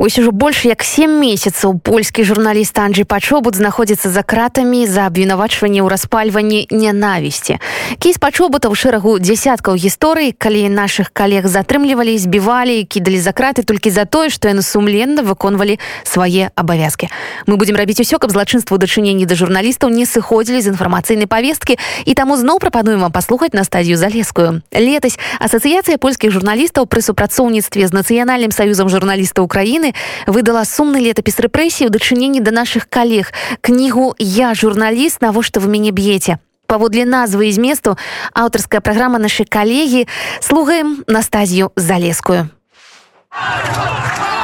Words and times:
Ось 0.00 0.16
ужо 0.18 0.30
больш 0.30 0.62
як 0.64 0.84
7 0.86 1.10
месяцаў 1.10 1.80
польскі 1.82 2.22
журналіст 2.22 2.78
Анджей 2.78 3.04
пачобут 3.04 3.56
знаходзіцца 3.58 4.14
за 4.14 4.22
кратамі 4.22 4.86
за 4.86 5.10
абвінавачванне 5.10 5.82
ў 5.82 5.90
распальванні 5.90 6.70
нянавісці. 6.70 7.58
Кейс 7.98 8.22
пачобутаў 8.22 8.78
шэрагу 8.78 9.18
дзясяткаў 9.18 9.74
гісторый, 9.74 10.30
калі 10.38 10.70
нашых 10.70 11.10
калег 11.10 11.50
затрымлівалі, 11.50 12.14
збівалі, 12.14 12.86
кідалі 12.86 13.18
за 13.18 13.34
краты 13.34 13.66
толькі 13.66 13.90
за 13.90 14.06
тое, 14.06 14.30
што 14.30 14.46
яны 14.46 14.62
сумленна 14.62 15.26
выконвалі 15.26 15.82
свае 16.06 16.54
абавязкі. 16.54 17.10
Мы 17.50 17.58
будзем 17.58 17.74
рабіць 17.74 17.98
усё, 17.98 18.22
каб 18.22 18.30
злачынству 18.30 18.78
дачыненні 18.78 19.26
да 19.26 19.34
журналістаў 19.34 19.90
не 19.90 20.06
сыходзілі 20.06 20.62
з 20.62 20.78
інфармацыйнай 20.78 21.26
павесткі 21.26 21.74
і 22.06 22.14
таму 22.14 22.38
зноў 22.38 22.62
прапануем 22.62 23.02
вам 23.02 23.10
паслухаць 23.10 23.50
на 23.50 23.66
стадію 23.66 23.98
залескую. 23.98 24.62
Летась 24.70 25.18
асацыяцыя 25.42 25.98
польскіх 25.98 26.30
журналістаў 26.30 26.86
пры 26.86 27.02
супрацоўніцтве 27.02 27.90
з 27.90 27.90
нацыянальным 27.90 28.54
саюзам 28.54 28.86
журналістаў 28.86 29.42
Украіны 29.42 29.87
краіны 29.88 29.94
выдала 30.26 30.64
сумны 30.64 31.00
летапіс 31.00 31.40
рэпрэсій 31.40 31.86
у 31.86 31.90
дачыненні 31.90 32.40
да 32.40 32.50
нашых 32.50 32.88
калег 32.88 33.32
кнігу 33.60 34.14
я 34.18 34.54
журналіст 34.54 35.22
навошта 35.22 35.60
вы 35.60 35.68
мяне 35.68 35.90
б'еце 35.90 36.38
паводле 36.66 37.04
назвы 37.04 37.48
і 37.48 37.52
зместу 37.52 37.96
аўтарская 38.34 38.80
праграма 38.80 39.18
нашай 39.18 39.46
калегі 39.46 40.06
слухаем 40.40 41.04
настазію 41.06 41.70
залескую 41.76 42.48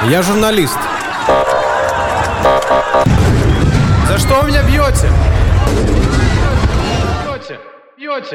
я 0.09 0.21
журналіст 0.21 0.79
за 4.07 4.17
что 4.17 4.43
меня 4.43 4.63
б'ёце 4.63 5.09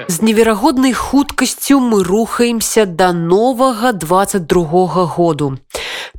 з 0.09 0.23
неверагоднай 0.23 0.93
хуткасцю 0.93 1.81
мы 1.81 2.03
рухаемся 2.05 2.87
да 2.87 3.13
новага 3.13 3.93
22 3.93 5.07
году 5.07 5.59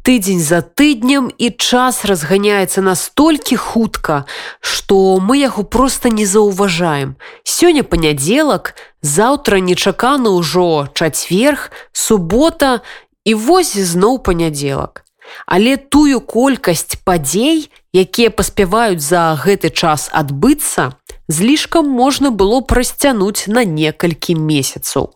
тыдзень 0.04 0.42
за 0.42 0.62
тыднем 0.62 1.30
і 1.38 1.50
час 1.52 2.06
разганяецца 2.06 2.82
настолькі 2.82 3.56
хутка, 3.56 4.26
што 4.60 5.20
мы 5.22 5.38
яго 5.38 5.64
проста 5.64 6.10
не 6.10 6.26
заўважаем. 6.26 7.16
Сёння 7.44 7.84
панядзелак, 7.84 8.76
заўтра 9.02 9.60
нечакана 9.60 10.34
ўжо 10.34 10.90
чацверг, 10.94 11.72
субота 11.94 12.82
і 13.26 13.34
вось 13.34 13.78
зноў 13.78 14.20
панядзелак. 14.20 15.06
Але 15.46 15.78
тую 15.78 16.20
колькасць 16.22 16.98
падзей, 17.06 17.70
якія 17.94 18.32
паспяваюць 18.32 19.04
за 19.04 19.36
гэты 19.40 19.70
час 19.70 20.10
адбыцца, 20.12 20.96
злішкам 21.32 21.90
можна 21.90 22.30
было 22.30 22.62
прасцянуць 22.62 23.48
на 23.48 23.64
некалькі 23.64 24.36
месяцаў. 24.36 25.12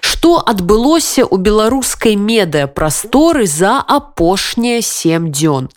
Што 0.00 0.38
адбылося 0.44 1.24
ў 1.24 1.36
беларускай 1.40 2.16
медыапрасторы 2.16 3.46
за 3.46 3.80
апошнія 3.80 4.82
сем 4.84 5.32
дзён. 5.32 5.68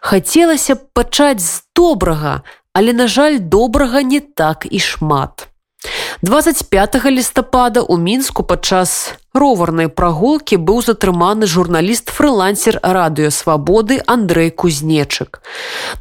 Хацелася 0.00 0.74
б 0.74 0.86
пачаць 0.94 1.42
з 1.42 1.62
добрага, 1.74 2.42
але, 2.72 2.92
на 2.92 3.06
жаль, 3.06 3.38
добрага 3.38 4.02
не 4.02 4.20
так 4.20 4.66
і 4.70 4.78
шмат. 4.78 5.48
25 6.22 7.04
лістапада 7.10 7.80
у 7.80 7.98
мінску 7.98 8.42
падчас 8.42 9.14
роварнай 9.34 9.88
прагулкі 9.88 10.56
быў 10.60 10.82
затрыманы 10.84 11.46
журналіст 11.48 12.12
фрылансер 12.12 12.78
радыёвабоды 12.82 14.00
Андрэй 14.06 14.50
кузнечык. 14.50 15.40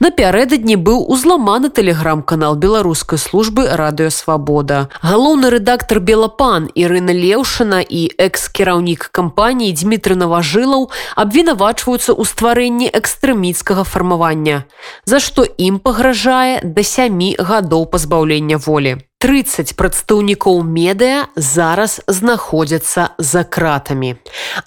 Напярэдадні 0.04 0.76
быў 0.76 1.08
узламаны 1.08 1.70
тэлеграм-канал 1.70 2.56
беларускай 2.56 3.20
службы 3.20 3.68
радыёвабода. 3.72 4.90
Галоўны 5.02 5.50
рэдактор 5.50 6.00
Белапан 6.00 6.68
Ірына 6.76 7.16
Леўшына 7.16 7.80
і 7.80 8.12
экс-кіраўнік 8.20 9.10
кампаніі 9.16 9.72
Дмітры 9.80 10.20
Наважылаў 10.20 10.92
абвінавачваюцца 11.16 12.12
ў 12.12 12.23
стварэнні 12.28 12.92
экстрэміцкага 12.92 13.88
фармавання, 13.88 14.68
за 15.06 15.23
што 15.23 15.48
ім 15.48 15.80
пагражае 15.80 16.60
да 16.64 16.84
сямі 16.84 17.36
гадоў 17.40 17.88
пазбаўлення 17.88 18.60
волі. 18.60 19.00
30 19.22 19.76
прадстаўнікоў 19.78 20.64
медыа 20.66 21.30
зараз 21.38 22.00
знаходзяцца 22.10 23.14
за 23.23 23.43
кратамі. 23.43 24.15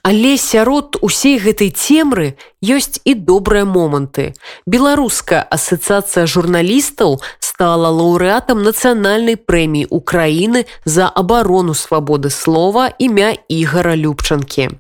Але 0.03 0.39
сярод 0.39 0.99
усей 1.03 1.39
гэтай 1.39 1.71
цемры 1.71 2.35
ёсць 2.65 3.01
і 3.05 3.15
добрыя 3.15 3.65
моманты. 3.69 4.33
Беларуская 4.67 5.45
асацыяцыя 5.45 6.25
журналістаў 6.25 7.21
стала 7.39 7.93
лаўрэатам 7.93 8.65
нацыянальнай 8.65 9.37
прэміі 9.37 9.91
Украіны 9.91 10.65
за 10.85 11.07
абарону 11.07 11.75
свабоды 11.75 12.31
слова 12.31 12.89
імя 12.99 13.37
ігора 13.49 13.95
Любчанкі. 13.95 14.71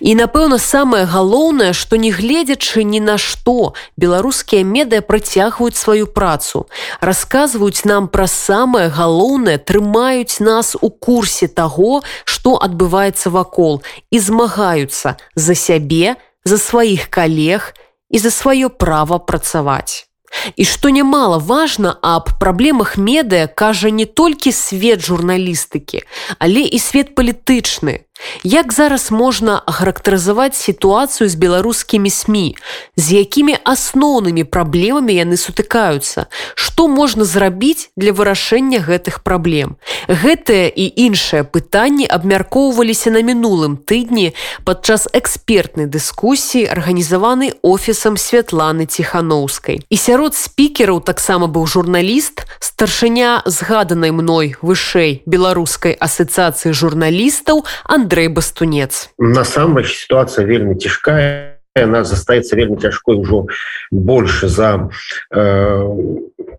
І 0.00 0.14
напэўна, 0.14 0.58
самае 0.58 1.04
галоўнае, 1.08 1.72
што 1.72 1.96
не 1.96 2.10
гледзячы 2.12 2.84
ні 2.84 3.00
на 3.00 3.16
што, 3.18 3.74
беларускія 3.96 4.64
медыя 4.64 5.02
працягваюць 5.02 5.76
сваю 5.76 6.06
працу, 6.06 6.66
расказваюць 7.00 7.84
нам 7.84 8.08
пра 8.08 8.28
самае 8.28 8.88
галоўнае, 8.92 9.58
трымаюць 9.58 10.40
нас 10.40 10.76
у 10.80 10.90
курсе 10.90 11.48
таго, 11.48 12.02
што 12.24 12.58
адбываецца 12.60 13.30
вакол 13.30 13.82
і 14.10 14.18
змагаюцца 14.18 15.16
за 15.34 15.54
сябе, 15.54 16.16
за 16.48 16.58
сваіх 16.58 17.12
калег 17.12 17.76
і 18.08 18.18
за 18.18 18.32
сваё 18.32 18.72
права 18.72 19.20
працаваць. 19.20 20.08
І 20.56 20.64
што 20.64 20.88
нямала 20.92 21.38
важна 21.38 21.96
аб 22.00 22.32
праблемах 22.40 22.96
медыя 22.96 23.48
кажа 23.48 23.92
не 23.92 24.04
толькі 24.04 24.52
свет 24.52 25.00
журналістыкі, 25.00 26.04
але 26.38 26.64
і 26.64 26.78
свет 26.78 27.14
палітычны. 27.16 28.07
Як 28.42 28.72
зараз 28.72 29.10
можна 29.10 29.62
характарызаваць 29.66 30.56
сітуацыю 30.56 31.28
з 31.28 31.34
беларускімі 31.34 32.10
сМ, 32.10 32.54
з 32.96 33.06
якімі 33.12 33.58
асноўнымі 33.64 34.44
праблемамі 34.44 35.14
яны 35.14 35.36
сутыкаюцца, 35.38 36.26
што 36.54 36.88
можна 36.88 37.24
зрабіць 37.24 37.90
для 37.96 38.12
вырашэння 38.12 38.82
гэтых 38.82 39.22
праблем. 39.22 39.76
Гэтыя 40.08 40.68
і 40.68 40.84
іншыя 41.08 41.44
пытанні 41.44 42.06
абмяркоўваліся 42.06 43.10
на 43.10 43.22
мінулым 43.22 43.78
тыдні 43.78 44.34
падчас 44.64 45.08
экспертнай 45.12 45.86
дыскусіі 45.86 46.66
арганізаванай 46.66 47.54
офісам 47.62 48.16
святланы 48.18 48.86
ціхановскай. 48.86 49.82
І 49.88 49.96
сярод 49.96 50.34
спікераў 50.34 51.00
таксама 51.00 51.46
быў 51.46 51.66
журналіст, 51.66 52.46
старшыня 52.60 53.42
згаданай 53.46 54.10
мной 54.10 54.54
вышэй 54.62 55.22
беларускай 55.26 55.94
асацыяцыі 55.94 56.74
журналістаў 56.74 57.64
Андрей 57.84 58.07
Андрей 58.08 58.28
бастунец. 58.28 59.10
Насамрэч 59.18 59.92
ситуация 59.92 60.46
вельмі 60.46 60.80
цяжкая 60.80 61.60
она 61.76 62.04
застаецца 62.08 62.56
вельмі 62.56 62.80
цяжкой 62.80 63.20
ужо 63.20 63.52
больше 63.90 64.48
за 64.48 64.88
э, 65.28 65.84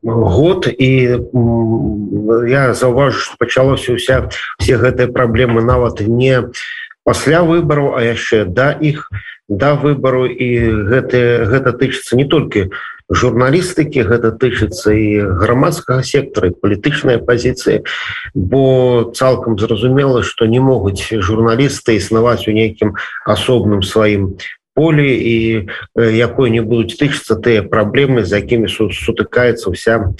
год. 0.03 0.69
І 0.69 1.17
я 2.45 2.73
заўважу 2.77 3.17
что 3.17 3.35
пачалося 3.39 3.93
уся 3.93 4.29
все 4.59 4.77
гэтыя 4.77 5.09
праблемы 5.09 5.65
нават 5.65 6.05
не 6.05 6.53
пасля 7.03 7.41
выбару 7.41 7.97
а 7.97 8.05
яшчэ 8.05 8.45
да 8.45 8.69
іх 8.69 9.09
да 9.49 9.73
выбару 9.73 10.29
і 10.29 10.49
гэты 10.85 11.49
гэта 11.49 11.73
тычыцца 11.73 12.13
не 12.13 12.29
толькі 12.29 12.69
у 12.69 12.73
журналістыкі 13.09 14.05
гэта 14.05 14.31
тычыцца 14.37 14.93
і 14.93 15.25
грамадскага 15.41 16.05
сектора 16.05 16.53
палітычнай 16.53 17.17
пазіцыі 17.17 17.81
бо 18.33 19.09
цалкам 19.17 19.57
зразумела 19.57 20.21
што 20.21 20.45
не 20.45 20.61
могуць 20.61 21.09
журналісты 21.09 21.97
існаваць 21.97 22.45
у 22.45 22.53
нейкім 22.53 22.93
асобным 23.25 23.81
сваім 23.81 24.37
полі 24.79 25.09
і 25.09 25.67
якой 25.97 26.53
не 26.53 26.61
будуць 26.61 26.95
тычыцца 26.95 27.35
тыя 27.35 27.65
праблемы 27.65 28.23
з 28.23 28.39
якімі 28.39 28.69
сутыкаецца 28.69 29.73
вся 29.73 30.13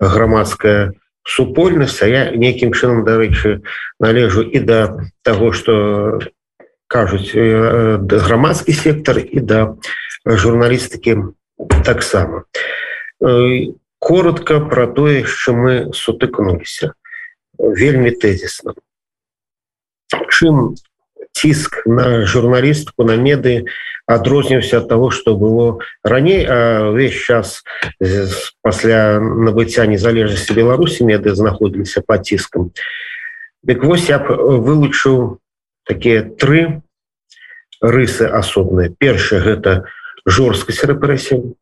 грамадская 0.00 0.96
супольнасць. 1.22 2.02
А 2.02 2.06
я 2.10 2.22
нейкім 2.32 2.72
чынам 2.72 3.04
дарэчы 3.04 3.62
належу 4.00 4.42
і 4.42 4.58
да 4.66 4.80
таго 5.22 5.52
што 5.52 6.18
кажуць 6.90 7.30
грамадскі 7.36 8.72
сектор 8.74 9.22
і 9.22 9.40
да 9.40 9.76
журналістыкі 10.26 11.36
таксама 11.84 12.44
коротко 13.98 14.60
про 14.60 14.86
тое 14.86 15.24
що 15.24 15.52
мы 15.52 15.92
сутыкнуліся 15.92 16.92
вельмі 17.58 18.10
тезісно. 18.10 18.74
Чым 20.28 20.74
ціск 21.32 21.86
на 21.86 22.26
журналістку 22.26 23.04
на 23.04 23.16
меды 23.16 23.66
адрознівся 24.06 24.78
от 24.78 24.88
того 24.88 25.10
что 25.10 25.36
было 25.36 25.78
раней 26.02 26.46
увесь 26.46 27.14
час 27.14 27.62
пасля 28.62 29.20
набыцця 29.20 29.86
незалежнасці 29.86 30.54
беларусі 30.54 31.04
меды 31.04 31.34
знаходзіліся 31.34 32.00
по 32.00 32.18
ціскам 32.18 32.72
дык 33.62 33.84
вось 33.84 34.08
я 34.08 34.18
б 34.18 34.32
вылучыў 34.64 35.38
такія 35.84 36.24
тры 36.24 36.82
рысы 37.80 38.26
асобныя 38.26 38.90
першае 38.98 39.40
гэта 39.40 39.84
у 39.84 39.99
жорсткасць 40.26 40.84
рэпрэсій 40.84 41.54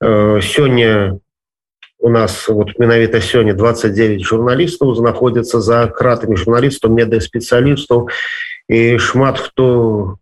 э, 0.00 0.40
сёння 0.42 1.18
у 2.00 2.08
нас 2.08 2.48
вот 2.48 2.78
менавіта 2.78 3.20
сёння 3.20 3.52
29 3.54 4.24
журналістаў 4.24 4.94
знаходзяцца 4.96 5.60
за 5.60 5.86
кратамі 5.86 6.36
журналістаў 6.36 6.90
медыаспецыялістаў 6.96 8.08
і 8.68 8.98
шмат 8.98 9.38
хто 9.38 10.16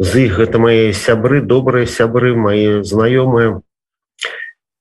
з 0.00 0.26
іх 0.26 0.42
гэта 0.42 0.58
мои 0.58 0.92
сябры 0.92 1.40
добрыя 1.40 1.86
сябры 1.86 2.34
мои 2.34 2.82
знаёмыя 2.82 3.62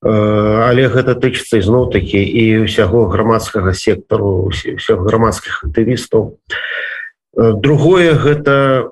але 0.01 0.87
гэта 0.87 1.13
тычыцца 1.19 1.59
ізноў 1.59 1.91
такі 1.91 2.23
і 2.23 2.65
ўсяго 2.65 3.05
грамадскага 3.11 3.75
сектару 3.75 4.47
ўсіх 4.49 4.79
грамадскіх 4.87 5.67
актывістаў 5.67 6.39
другое 7.35 8.15
гэта 8.15 8.89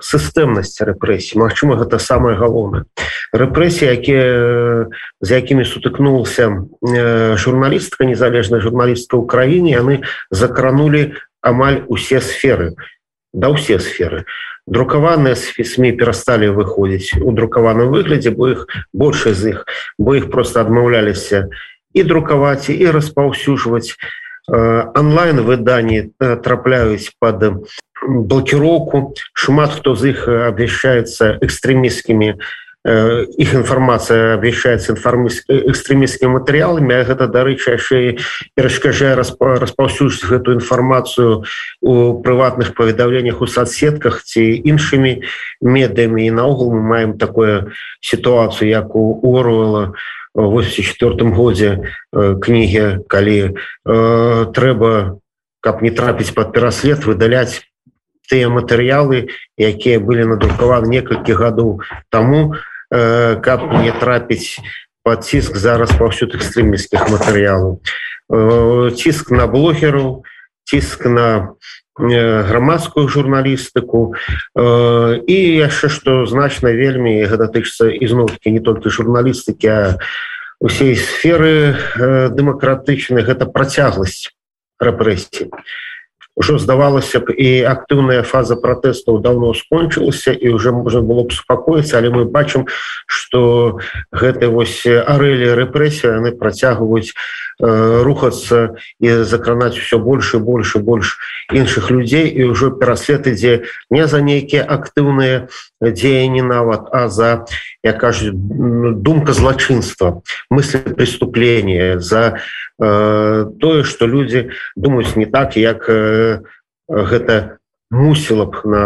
сістэмнасць 0.00 0.80
рэпрэсій 0.82 1.38
Мачыма 1.38 1.78
гэта 1.78 1.98
самае 2.02 2.34
галоўнае 2.38 2.84
рэпрэсіі 3.30 3.90
якія 3.94 4.26
з 5.22 5.28
якімі 5.28 5.64
сутыкнулся 5.66 6.66
журналістка 7.38 8.08
незалежная 8.08 8.58
журналістка 8.58 9.18
ў 9.18 9.24
краіне 9.30 9.70
яны 9.78 9.94
закранули 10.30 11.14
амаль 11.42 11.86
усе 11.86 12.18
сферы 12.18 12.74
да 13.34 13.54
ўсе 13.54 13.78
сферы 13.78 14.26
друкаваныя 14.66 15.36
сМ 15.36 15.94
перасталі 16.00 16.50
выходзіць 16.56 17.20
у 17.20 17.30
друкаваным 17.36 17.92
выглядзе 17.94 18.34
бо 18.34 18.50
іх 18.54 18.66
большая 18.90 19.34
з 19.34 19.54
іх 19.54 19.58
бо 19.98 20.18
іх 20.18 20.30
просто 20.32 20.64
адмаўляліся 20.64 21.50
і 21.94 22.02
друкаваць 22.02 22.72
і 22.72 22.90
распаўсюджваць 22.90 23.94
онлайн 24.48 25.40
выданні 25.40 26.12
трапляюць 26.18 27.12
под 27.18 27.64
блокіроўку 28.04 29.14
шмат 29.32 29.72
хто 29.72 29.94
з 29.96 30.12
іх 30.12 30.28
абвяшчаецца 30.28 31.40
экстрэміскімі 31.40 32.36
іх 32.84 33.50
інфармацыя 33.56 34.36
абвяшчаецца 34.36 34.92
экстрэміскімі 34.92 36.36
матэрыяламі 36.36 37.00
гэта 37.08 37.24
дарэчы 37.32 37.80
яшчэ 37.80 38.20
перашкажае 38.52 39.16
распаўсюджваць 39.16 40.28
гэтую 40.28 40.60
інфармацыю 40.60 41.48
у 41.80 42.20
прыватных 42.20 42.76
паведаўленнях 42.76 43.40
у 43.40 43.48
соцсетках 43.48 44.20
ці 44.28 44.44
іншымі 44.44 45.24
медыямі 45.64 46.28
і 46.28 46.36
наогул 46.36 46.76
мы 46.76 46.84
маем 46.84 47.16
такую 47.16 47.72
сітуацыю 48.04 48.68
як 48.68 48.92
у 48.92 49.16
орвала 49.24 49.96
у 49.96 50.23
84 50.34 51.30
годзе 51.30 51.70
кнігі 52.12 53.06
калі 53.08 53.38
э, 53.42 53.52
трэба 54.50 55.18
каб 55.60 55.82
не 55.82 55.90
трапіць 55.90 56.34
под 56.34 56.52
пераслед 56.52 57.06
выдаляць 57.06 57.62
тыя 58.28 58.50
матэрыялы 58.50 59.30
якія 59.56 60.00
былі 60.00 60.34
надрукаваны 60.34 60.90
некалькі 60.90 61.38
гадоў 61.38 61.80
таму 62.10 62.54
э, 62.90 63.36
каб 63.40 63.68
не 63.80 63.92
трапіць 63.92 64.58
под 65.04 65.24
ціск 65.24 65.56
зараз 65.56 65.92
паўсюд 66.00 66.34
экстрэміскіх 66.34 67.12
матэрыялаў. 67.12 67.78
Э, 68.32 68.90
ціск 68.96 69.30
на 69.30 69.46
блогеру 69.46 70.24
ціск 70.64 71.04
на 71.04 71.28
э, 71.36 71.83
грамадскую 71.96 73.08
журналістыку 73.08 74.14
э, 74.14 75.20
і 75.26 75.38
яшчэ 75.62 75.88
што 75.88 76.26
значна 76.26 76.74
вельмі 76.74 77.22
гэта 77.22 77.46
тычыцца 77.46 77.86
ізноўкі 77.86 78.50
не 78.50 78.58
толькі 78.58 78.90
журналістыкі 78.90 79.68
а 79.70 79.98
усей 80.58 80.98
сферы 80.98 81.78
э, 81.78 82.28
дэмакратычнай 82.34 83.22
гэта 83.22 83.46
працягласць 83.46 84.34
рэпрэсій 84.82 85.54
ўжо 86.36 86.58
здавалася 86.58 87.22
б 87.22 87.30
і 87.30 87.62
актыўная 87.62 88.26
фаза 88.26 88.58
пратэстаў 88.58 89.22
давно 89.22 89.54
скончылася 89.54 90.34
і 90.34 90.50
уже 90.50 90.74
можна 90.74 91.00
было 91.00 91.22
б 91.22 91.30
супакоіцца 91.30 91.98
але 91.98 92.10
мы 92.10 92.24
бачым 92.26 92.66
что 93.06 93.78
гэты 94.10 94.50
вось 94.50 94.82
арэлі 94.86 95.54
рэпрэсія 95.54 96.18
яны 96.18 96.34
працягваюць 96.34 97.14
э, 97.14 98.02
рухацца 98.02 98.74
і 98.98 99.22
закранаць 99.22 99.78
все 99.78 99.98
больше 99.98 100.38
больше 100.38 100.78
больш 100.78 101.18
іншых 101.52 101.90
людзей. 101.90 102.26
І 102.26 102.50
ўжо 102.50 102.70
пераслед 102.74 103.26
ідзе 103.30 103.70
не 103.90 104.06
за 104.06 104.20
нейкія 104.20 104.66
актыўныя 104.66 105.48
дзеянні 105.80 106.42
нават 106.42 106.88
а 106.90 107.08
за 107.08 107.46
я 107.84 107.92
кажу 107.92 108.32
думка 108.32 109.32
злачынства 109.32 110.22
мысли 110.50 110.78
преступления 110.78 112.00
за 112.00 112.40
тое 112.78 113.84
что 113.84 114.06
люди 114.06 114.50
думаюць 114.76 115.16
не 115.16 115.26
так 115.26 115.56
як 115.56 115.88
э, 115.88 116.42
гэта 116.88 117.58
мусіла 117.90 118.46
б 118.46 118.60
на 118.64 118.84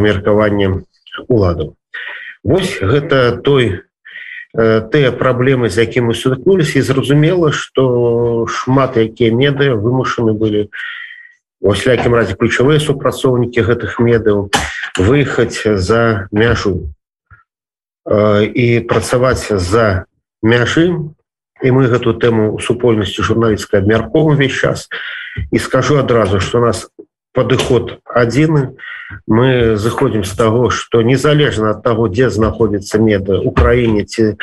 меркаванне 0.00 0.84
уладу 1.28 1.76
Вось 2.42 2.80
гэта 2.80 3.36
той 3.36 3.84
э, 4.56 4.80
тыя 4.92 5.12
праблемы 5.12 5.68
з 5.68 5.84
якім 5.84 6.08
мы 6.08 6.14
сутыкнулись 6.14 6.76
і 6.76 6.80
зразумела 6.80 7.52
что 7.52 8.46
шмат 8.48 8.96
якія 8.96 9.32
медыя 9.32 9.76
вымушаны 9.76 10.32
былі 10.32 10.72
васякім 11.60 12.16
разе 12.16 12.36
ключавыя 12.40 12.80
супрацоўнікі 12.80 13.60
гэтых 13.60 14.00
медаў 14.00 14.48
выехаць 14.96 15.60
за 15.64 16.28
мяжу. 16.32 16.88
І 18.08 18.80
працаваць 18.88 19.52
за 19.52 20.08
мяжы 20.40 21.12
і 21.62 21.68
мы 21.70 21.88
гэту 21.92 22.16
тэму 22.16 22.58
супольнасці 22.60 23.22
журналісцкай 23.22 23.80
абмяркова 23.80 24.32
увесь 24.32 24.56
час. 24.56 24.88
І 25.52 25.58
скажу 25.58 25.98
адразу 25.98 26.40
что 26.40 26.60
нас 26.60 26.88
падыход 27.32 28.00
адзіны 28.06 28.74
мы 29.26 29.76
зыходзім 29.76 30.24
з 30.24 30.32
таго 30.34 30.70
что 30.70 31.02
незалежна 31.02 31.74
ад 31.74 31.82
таго 31.82 32.08
дзе 32.08 32.30
знаходзіцца 32.30 32.98
меда 32.98 33.38
украіне 33.42 34.04
ці 34.04 34.34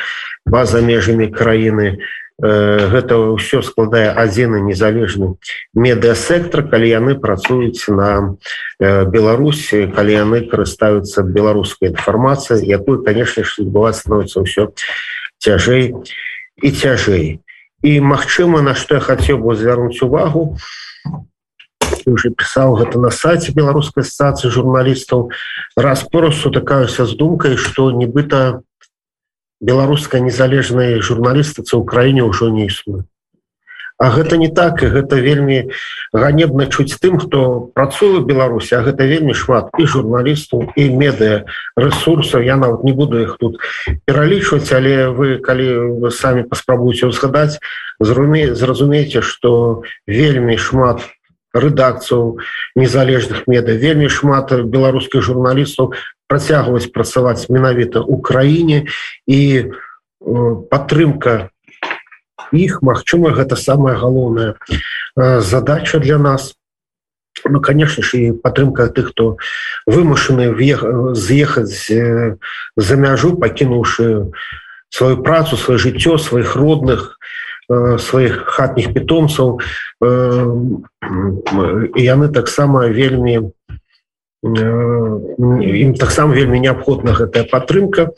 база 0.46 0.80
межамі 0.80 1.28
краіны 1.28 2.00
гэта 2.38 3.18
ўсё 3.34 3.60
складае 3.66 4.08
адзіны 4.14 4.62
незалежны 4.64 5.36
медыасектор 5.74 6.64
калі 6.70 6.88
яны 6.88 7.12
працуюць 7.18 7.82
на 7.92 8.38
беларусі 8.80 9.90
калі 9.92 10.12
яны 10.16 10.38
карыстаюцца 10.48 11.26
беларускай 11.26 11.92
інфармацыяй 11.92 12.64
якую 12.64 13.04
конечно 13.04 13.44
ж 13.44 13.66
адбываць 13.66 14.00
становіцца 14.00 14.46
ўсё 14.46 14.72
цяжэй 15.42 15.92
і 15.92 16.37
і 16.62 16.68
цяжэй. 16.70 17.40
І 17.82 17.90
магчыма 18.02 18.62
на 18.62 18.74
што 18.74 18.98
я 18.98 19.02
хацеў 19.02 19.38
бы 19.38 19.54
звярнуць 19.54 20.02
увагу 20.02 20.58
уже 22.08 22.30
пісаў 22.30 22.74
гэта 22.80 22.98
на 22.98 23.10
сайце 23.12 23.52
беларускай 23.52 24.04
стацыі 24.04 24.50
журналістаў 24.50 25.28
раз 25.76 26.04
пораз 26.08 26.40
сутыкаюся 26.40 27.04
з 27.04 27.16
думкай 27.20 27.56
што 27.60 27.90
нібыта 27.92 28.62
беларуская 29.60 30.20
незалежная 30.24 31.00
журналістыца 31.04 31.76
ў 31.76 31.84
краіне 31.84 32.24
ўжо 32.24 32.48
не 32.48 32.66
існуе 32.72 33.04
А 33.98 34.10
гэта 34.14 34.38
не 34.38 34.48
так 34.48 34.82
і 34.82 34.90
гэта 34.94 35.18
вельмі 35.18 35.74
ганебна 36.14 36.66
чуць 36.70 36.94
тым 37.02 37.18
хто 37.18 37.70
працуе 37.74 38.22
беларусі 38.22 38.78
а 38.78 38.82
гэта 38.86 39.04
вельмі 39.10 39.34
шмат 39.34 39.74
і 39.78 39.86
журналістаў 39.90 40.70
і 40.78 40.84
медыа 40.94 41.42
ресурсаў 41.74 42.46
я 42.46 42.56
нават 42.56 42.84
не 42.86 42.94
буду 42.94 43.18
их 43.18 43.36
тут 43.42 43.58
пералічваць 44.06 44.70
але 44.72 45.10
вы 45.10 45.42
калі 45.42 45.98
вы 45.98 46.10
самі 46.14 46.46
паспрабуеце 46.46 47.10
узгадаць 47.10 47.58
зруме 47.98 48.54
зразумееце 48.54 49.22
что 49.22 49.82
вельмі 50.06 50.54
шмат 50.56 51.02
рэдакцыяў 51.54 52.38
незалежных 52.76 53.50
меда 53.50 53.74
вельмі 53.74 54.06
шмат 54.06 54.54
беларускіх 54.54 55.26
журналістаў 55.26 55.98
працягваць 56.28 56.92
працаваць 56.92 57.48
менавіта 57.48 58.04
ў 58.04 58.20
краіне. 58.20 58.78
І 59.26 59.72
падтрымка 60.70 61.50
іх 62.52 62.82
Мачыма 62.82 63.32
гэта 63.32 63.56
самая 63.56 63.96
галоўная 63.96 64.54
задача 65.16 65.98
для 65.98 66.18
нас. 66.18 66.54
Ну 67.44 67.60
конечно 67.60 68.02
ж 68.02 68.18
і 68.18 68.32
падтрымка 68.32 68.88
тых 68.88 69.14
хто 69.14 69.36
вымушаны 69.86 70.52
з'ехаць 71.14 71.92
за 72.76 72.96
мяжу 72.96 73.36
пакінуўшы 73.36 74.32
сваю 74.90 75.22
працу 75.22 75.56
сваё 75.56 75.78
жыццё 75.78 76.18
сваіх 76.18 76.56
родных 76.56 77.18
сваіх 77.68 78.48
хатніх 78.48 78.94
пітомцаў. 78.94 79.60
І 80.00 82.02
яны 82.02 82.28
таксама 82.32 82.88
вельмі 82.88 83.52
ім 84.42 85.94
таксама 85.98 86.34
вельмі 86.34 86.60
неабходна 86.60 87.12
гэтая 87.12 87.44
падтрымка 87.50 88.12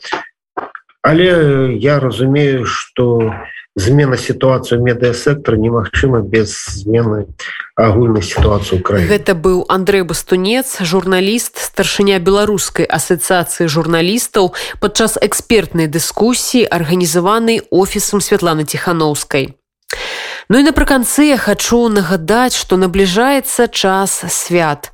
але 1.01 1.75
я 1.77 1.99
разумею 1.99 2.65
что 2.65 3.33
змена 3.75 4.17
сітуацыю 4.17 4.83
медыасектора 4.83 5.55
немагчыма 5.55 6.19
без 6.19 6.51
змены 6.75 7.31
агульнай 7.79 8.21
сітуацыі 8.21 8.83
краі 8.83 9.07
гэта 9.07 9.31
быў 9.31 9.63
Андрей 9.71 10.03
бастунец 10.03 10.83
журналіст 10.83 11.55
старшыня 11.55 12.19
беларускай 12.19 12.83
асацыяцыі 12.83 13.71
журналістаў 13.71 14.51
падчас 14.83 15.15
экспертнай 15.21 15.87
дыскусіі 15.87 16.67
арганізаванай 16.67 17.63
офісам 17.71 18.19
Святланы 18.19 18.67
ціхановскай 18.67 19.55
Ну 20.51 20.59
і 20.59 20.67
напрыканцы 20.67 21.31
я 21.31 21.37
хачу 21.39 21.87
нагадаць 21.87 22.59
што 22.59 22.75
набліжаецца 22.75 23.71
час 23.71 24.17
свят 24.27 24.91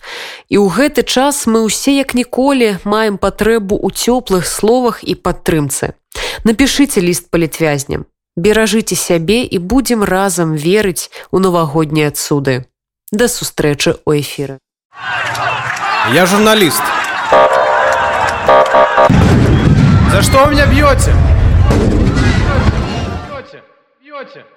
і 0.53 0.61
ў 0.61 0.65
гэты 0.69 1.01
час 1.01 1.49
мы 1.49 1.65
ўсе 1.65 1.97
як 1.97 2.13
ніколі 2.13 2.77
маем 2.85 3.17
патрэбу 3.17 3.73
ў 3.73 3.89
цёплых 3.89 4.45
словах 4.45 5.01
і 5.01 5.17
падтрымцы 5.17 5.97
напішыце 6.45 7.01
ліст 7.01 7.33
палітвязням 7.33 8.05
беражыце 8.37 8.95
сябе 8.95 9.41
і 9.43 9.57
будзем 9.57 10.03
разам 10.03 10.53
верыць 10.55 11.09
у 11.31 11.39
навагоднія 11.41 12.11
цуды. 12.13 12.69
Да 13.11 13.27
сустрэчы 13.27 13.97
ў 14.05 14.21
эфіры. 14.21 14.59
Я 16.13 16.25
журналіст. 16.25 16.83
За 20.11 20.21
что 20.21 20.45
вы 20.45 20.51
меня 20.53 20.65
бьете? 20.67 21.13
Бьете, 23.25 23.63
бьете. 24.01 24.47